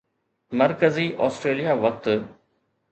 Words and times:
مرڪزي 0.59 1.07
آسٽريليا 1.27 1.73
وقت 1.85 2.05